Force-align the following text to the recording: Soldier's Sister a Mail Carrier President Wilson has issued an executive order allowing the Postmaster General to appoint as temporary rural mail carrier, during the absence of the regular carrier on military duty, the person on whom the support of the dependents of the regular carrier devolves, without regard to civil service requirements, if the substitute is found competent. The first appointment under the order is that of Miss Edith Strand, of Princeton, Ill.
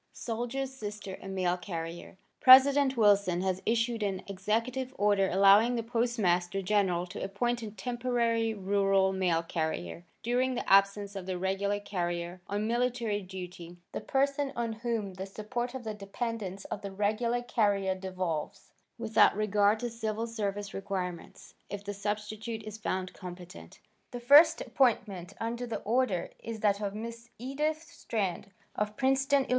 Soldier's 0.13 0.73
Sister 0.73 1.19
a 1.21 1.27
Mail 1.27 1.57
Carrier 1.57 2.17
President 2.39 2.97
Wilson 2.97 3.41
has 3.41 3.61
issued 3.67 4.01
an 4.01 4.23
executive 4.27 4.95
order 4.97 5.29
allowing 5.29 5.75
the 5.75 5.83
Postmaster 5.83 6.63
General 6.63 7.05
to 7.05 7.21
appoint 7.23 7.61
as 7.61 7.71
temporary 7.77 8.51
rural 8.51 9.13
mail 9.13 9.43
carrier, 9.43 10.03
during 10.23 10.55
the 10.55 10.67
absence 10.67 11.15
of 11.15 11.27
the 11.27 11.37
regular 11.37 11.79
carrier 11.79 12.41
on 12.47 12.65
military 12.65 13.21
duty, 13.21 13.77
the 13.91 14.01
person 14.01 14.51
on 14.55 14.73
whom 14.73 15.13
the 15.13 15.27
support 15.27 15.75
of 15.75 15.83
the 15.83 15.93
dependents 15.93 16.65
of 16.65 16.81
the 16.81 16.91
regular 16.91 17.43
carrier 17.43 17.93
devolves, 17.93 18.71
without 18.97 19.35
regard 19.37 19.79
to 19.81 19.89
civil 19.91 20.25
service 20.25 20.73
requirements, 20.73 21.53
if 21.69 21.83
the 21.83 21.93
substitute 21.93 22.63
is 22.63 22.75
found 22.75 23.13
competent. 23.13 23.77
The 24.09 24.19
first 24.19 24.61
appointment 24.61 25.33
under 25.39 25.67
the 25.67 25.81
order 25.81 26.31
is 26.39 26.61
that 26.61 26.81
of 26.81 26.95
Miss 26.95 27.29
Edith 27.37 27.83
Strand, 27.83 28.49
of 28.73 28.97
Princeton, 28.97 29.45
Ill. 29.45 29.49